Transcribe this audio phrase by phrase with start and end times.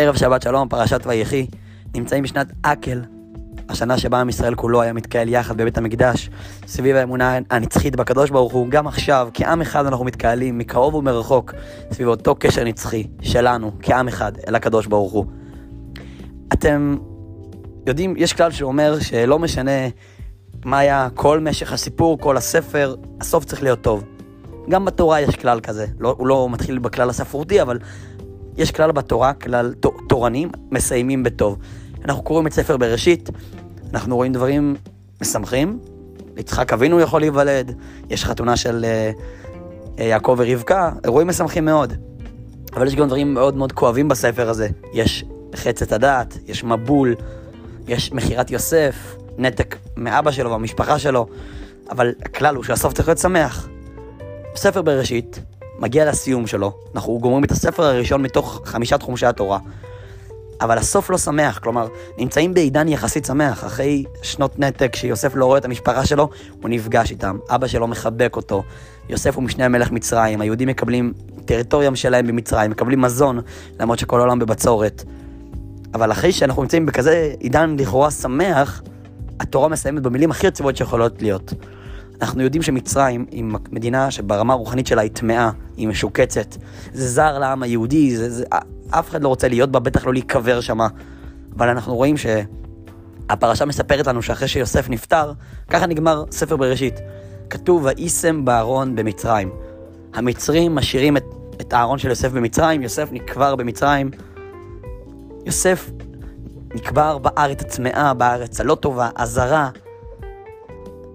[0.00, 1.46] ערב שבת שלום, פרשת ויחי,
[1.94, 3.02] נמצאים בשנת אקל,
[3.68, 6.30] השנה שבה עם ישראל כולו היה מתקהל יחד בבית המקדש,
[6.66, 11.54] סביב האמונה הנצחית בקדוש ברוך הוא, גם עכשיו, כעם אחד אנחנו מתקהלים, מקרוב ומרחוק,
[11.92, 15.24] סביב אותו קשר נצחי שלנו, כעם אחד, אל הקדוש ברוך הוא.
[16.52, 16.96] אתם
[17.86, 19.88] יודעים, יש כלל שאומר שלא משנה
[20.64, 24.04] מה היה כל משך הסיפור, כל הספר, הסוף צריך להיות טוב.
[24.68, 27.78] גם בתורה יש כלל כזה, לא, הוא לא מתחיל בכלל הספרותי, אבל
[28.56, 29.74] יש כלל בתורה, כלל
[30.10, 31.58] תורנים, מסיימים בטוב.
[32.04, 33.30] אנחנו קוראים את ספר בראשית,
[33.92, 34.76] אנחנו רואים דברים
[35.20, 35.78] משמחים,
[36.36, 37.74] יצחק אבינו יכול להיוולד,
[38.08, 38.84] יש חתונה של
[39.96, 41.92] uh, יעקב ורבקה, אירועים משמחים מאוד.
[42.76, 44.68] אבל יש גם דברים מאוד מאוד כואבים בספר הזה.
[44.92, 45.24] יש
[45.56, 47.14] חצת הדעת, יש מבול,
[47.88, 51.26] יש מכירת יוסף, נתק מאבא שלו והמשפחה שלו,
[51.90, 53.68] אבל הכלל הוא שהסוף צריך להיות שמח.
[54.56, 55.40] ספר בראשית
[55.78, 59.58] מגיע לסיום שלו, אנחנו גומרים את הספר הראשון מתוך חמישת חומשי התורה,
[60.60, 65.58] אבל הסוף לא שמח, כלומר, נמצאים בעידן יחסית שמח, אחרי שנות נתק שיוסף לא רואה
[65.58, 66.28] את המשפחה שלו,
[66.62, 68.62] הוא נפגש איתם, אבא שלו מחבק אותו,
[69.08, 71.12] יוסף הוא משנה המלך מצרים, היהודים מקבלים
[71.44, 73.40] טריטוריה שלהם במצרים, מקבלים מזון,
[73.80, 75.04] למרות שכל העולם בבצורת.
[75.94, 78.82] אבל אחרי שאנחנו נמצאים בכזה עידן לכאורה שמח,
[79.40, 81.52] התורה מסיימת במילים הכי עצובות שיכולות להיות.
[82.22, 86.56] אנחנו יודעים שמצרים היא מדינה שברמה הרוחנית שלה היא טמאה, היא משוקצת.
[86.92, 88.44] זה זר לעם היהודי, זה, זה,
[88.90, 90.88] אף אחד לא רוצה להיות בה, בטח לא להיקבר שמה.
[91.56, 95.32] אבל אנחנו רואים שהפרשה מספרת לנו שאחרי שיוסף נפטר,
[95.68, 96.94] ככה נגמר ספר בראשית.
[97.50, 99.50] כתוב, וישם בארון במצרים.
[100.14, 101.24] המצרים משאירים את,
[101.60, 104.10] את הארון של יוסף במצרים, יוסף נקבר במצרים.
[105.46, 105.90] יוסף
[106.74, 109.70] נקבר בארץ הצמאה, בארץ הלא טובה, הזרה.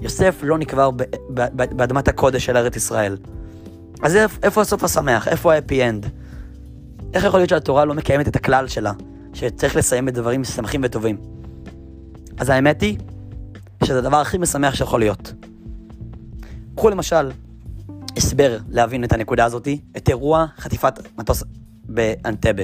[0.00, 0.90] יוסף לא נקבר
[1.52, 3.16] באדמת הקודש של ארץ ישראל.
[4.02, 5.28] אז איפה הסוף השמח?
[5.28, 6.06] איפה האפי אנד?
[7.14, 8.92] איך יכול להיות שהתורה לא מקיימת את הכלל שלה,
[9.34, 11.16] שצריך לסיים בדברים שמחים וטובים?
[12.38, 12.98] אז האמת היא
[13.84, 15.32] שזה הדבר הכי משמח שיכול להיות.
[16.76, 17.30] קחו למשל
[18.16, 21.44] הסבר להבין את הנקודה הזאתי, את אירוע חטיפת מטוס
[21.84, 22.62] באנטבה.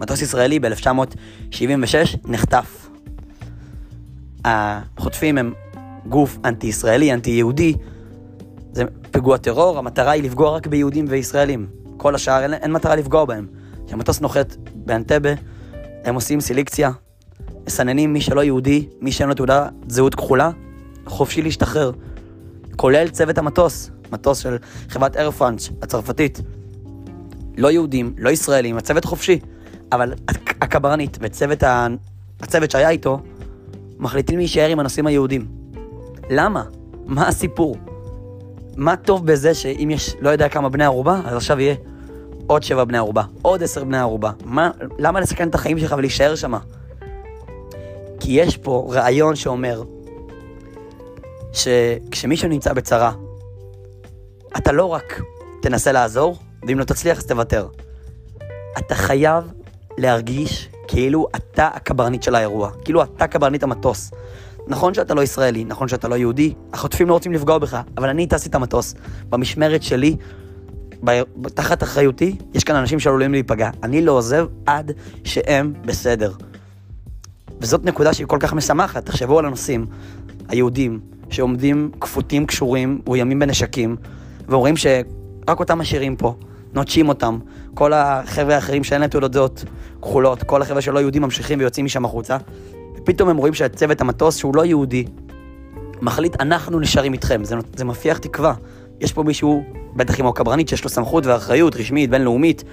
[0.00, 2.88] מטוס ישראלי ב-1976 נחטף.
[4.44, 5.52] החוטפים הם
[6.08, 7.74] גוף אנטי-ישראלי, אנטי-יהודי,
[8.72, 11.66] זה פיגוע טרור, המטרה היא לפגוע רק ביהודים וישראלים.
[11.96, 13.63] כל השאר אין, אין מטרה לפגוע בהם.
[13.86, 15.30] כשהמטוס נוחת באנטבה,
[16.04, 16.90] הם עושים סלקציה,
[17.66, 20.50] מסננים מי שלא יהודי, מי שאין לו תעודה זהות כחולה,
[21.06, 21.92] חופשי להשתחרר.
[22.76, 24.56] כולל צוות המטוס, מטוס של
[24.88, 26.40] חברת איירפרנץ' הצרפתית.
[27.56, 29.38] לא יהודים, לא ישראלים, הצוות חופשי.
[29.92, 30.14] אבל
[30.60, 31.86] הקברנית וצוות ה...
[32.40, 33.20] הצוות שהיה איתו
[33.98, 35.46] מחליטים להישאר עם הנושאים היהודים.
[36.30, 36.64] למה?
[37.06, 37.76] מה הסיפור?
[38.76, 41.74] מה טוב בזה שאם יש לא יודע כמה בני ערובה, אז עכשיו יהיה
[42.46, 44.30] עוד שבע בני ערובה, עוד עשר בני ערובה.
[44.44, 46.54] מה, למה לסכן את החיים שלך ולהישאר שם?
[48.20, 49.82] כי יש פה רעיון שאומר
[51.52, 53.12] שכשמישהו נמצא בצרה,
[54.56, 55.20] אתה לא רק
[55.62, 56.36] תנסה לעזור,
[56.68, 57.68] ואם לא תצליח אז תוותר.
[58.78, 59.44] אתה חייב
[59.98, 64.10] להרגיש כאילו אתה הקברניט של האירוע, כאילו אתה קברניט המטוס.
[64.66, 68.26] נכון שאתה לא ישראלי, נכון שאתה לא יהודי, החוטפים לא רוצים לפגוע בך, אבל אני
[68.26, 68.94] טסתי את המטוס.
[69.30, 70.16] במשמרת שלי,
[71.04, 71.22] ב...
[71.48, 73.70] תחת אחריותי, יש כאן אנשים שעלולים להיפגע.
[73.82, 74.92] אני לא עוזב עד
[75.24, 76.32] שהם בסדר.
[77.60, 79.06] וזאת נקודה שהיא כל כך משמחת.
[79.06, 79.86] תחשבו על הנושאים
[80.48, 81.00] היהודים
[81.30, 83.96] שעומדים כפותים, קשורים, מאוימים בנשקים,
[84.48, 86.34] ואומרים שרק אותם משאירים פה,
[86.72, 87.38] נוטשים אותם.
[87.74, 89.64] כל החבר'ה האחרים שאין להם תעודות זהות
[90.02, 92.36] כחולות, כל החבר'ה שלא יהודים ממשיכים ויוצאים משם החוצה.
[92.96, 95.04] ופתאום הם רואים שהצוות המטוס, שהוא לא יהודי,
[96.02, 97.44] מחליט, אנחנו נשארים איתכם.
[97.44, 98.54] זה, זה מפיח תקווה.
[99.00, 99.64] יש פה מישהו,
[99.96, 102.64] בטח עם הקברניט, שיש לו סמכות ואחריות רשמית, בינלאומית.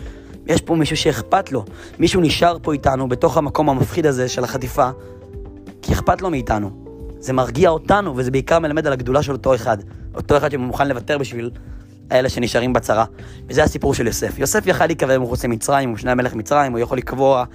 [0.48, 1.66] יש פה מישהו שאכפת לו.
[2.00, 4.90] מישהו נשאר פה איתנו, בתוך המקום המפחיד הזה של החטיפה,
[5.82, 6.70] כי אכפת לו מאיתנו.
[7.20, 9.78] זה מרגיע אותנו, וזה בעיקר מלמד על הגדולה של אותו אחד.
[10.16, 11.52] אותו אחד שמוכן לוותר בשביל
[12.12, 13.06] האלה שנשארים בצרה.
[13.48, 14.40] וזה הסיפור של יוסף.
[14.40, 17.46] יוסף יכל להיקבר מחוץ למצרים, הוא שני המלך מצרים, הוא יכול לקבוע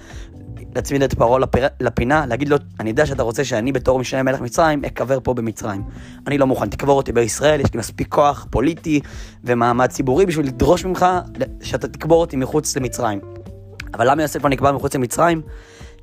[0.75, 1.67] להצמיד את פרעה לפר...
[1.79, 5.83] לפינה, להגיד לו, אני יודע שאתה רוצה שאני בתור משנה מלך מצרים, אקבר פה במצרים.
[6.27, 8.99] אני לא מוכן, תקבור אותי בישראל, יש לי מספיק כוח פוליטי
[9.43, 11.05] ומעמד ציבורי בשביל לדרוש ממך
[11.61, 13.19] שאתה תקבור אותי מחוץ למצרים.
[13.93, 15.41] אבל למה יוסף לא נקבר מחוץ למצרים?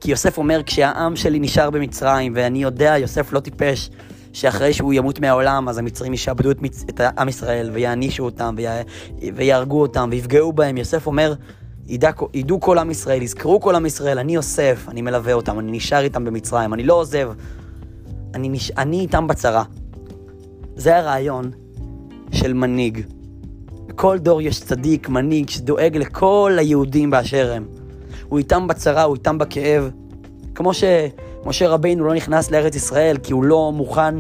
[0.01, 3.91] כי יוסף אומר, כשהעם שלי נשאר במצרים, ואני יודע, יוסף לא טיפש,
[4.33, 6.85] שאחרי שהוא ימות מהעולם, אז המצרים ישעבדו את, מצ...
[6.89, 8.83] את עם ישראל, ויענישו אותם, ויה...
[9.35, 10.77] ויהרגו אותם, ויפגעו בהם.
[10.77, 11.35] יוסף אומר,
[11.89, 15.73] ידע, ידעו כל עם ישראל, יזכרו כל עם ישראל, אני יוסף, אני מלווה אותם, אני
[15.73, 17.33] נשאר איתם במצרים, אני לא עוזב,
[18.35, 18.71] אני, נש...
[18.71, 19.65] אני איתם בצרה.
[20.77, 21.51] זה הרעיון
[22.33, 23.07] של מנהיג.
[23.87, 27.67] בכל דור יש צדיק, מנהיג, שדואג לכל היהודים באשר הם.
[28.29, 29.91] הוא איתם בצרה, הוא איתם בכאב.
[30.55, 34.15] כמו שמשה רבינו לא נכנס לארץ ישראל כי הוא לא מוכן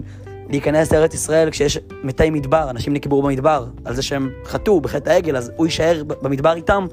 [0.50, 5.36] להיכנס לארץ ישראל כשיש מתי מדבר, אנשים נקברו במדבר, על זה שהם חטאו בחטא העגל,
[5.36, 6.86] אז הוא יישאר במדבר איתם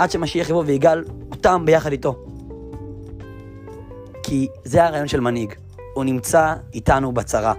[0.00, 2.24] עד שמשיח יבוא ויגאל אותם ביחד איתו.
[4.22, 5.54] כי זה הרעיון של מנהיג,
[5.94, 7.54] הוא נמצא איתנו בצרה.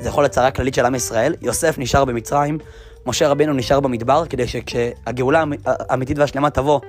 [0.00, 2.58] זה יכול להיות צרה כללית של עם ישראל, יוסף נשאר במצרים,
[3.06, 6.80] משה רבינו נשאר במדבר, כדי שכשהגאולה האמיתית והשלמה תבוא,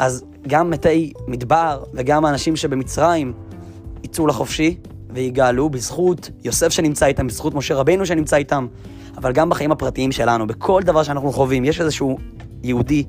[0.00, 3.32] אז גם מתי מדבר וגם האנשים שבמצרים
[4.02, 4.76] יצאו לחופשי
[5.10, 8.66] ויגאלו בזכות יוסף שנמצא איתם, בזכות משה רבינו שנמצא איתם,
[9.16, 12.18] אבל גם בחיים הפרטיים שלנו, בכל דבר שאנחנו חווים, יש איזשהו
[12.62, 13.04] יהודי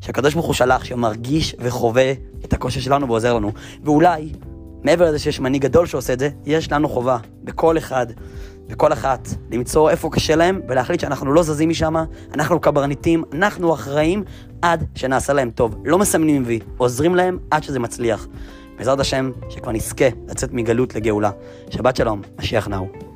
[0.00, 2.12] שהקדוש ברוך הוא שלח, שמרגיש וחווה
[2.44, 3.52] את הקושי שלנו ועוזר לנו.
[3.84, 4.32] ואולי,
[4.84, 8.06] מעבר לזה שיש מנהיג גדול שעושה את זה, יש לנו חובה, בכל אחד,
[8.68, 11.94] בכל אחת, למצוא איפה קשה להם, ולהחליט שאנחנו לא זזים משם,
[12.34, 14.24] אנחנו קברניטים, אנחנו אחראים
[14.62, 15.76] עד שנעשה להם טוב.
[15.84, 18.28] לא מסמנים וי, עוזרים להם עד שזה מצליח.
[18.78, 21.30] בעזרת השם, שכבר נזכה לצאת מגלות לגאולה.
[21.70, 23.07] שבת שלום, משיח נאו.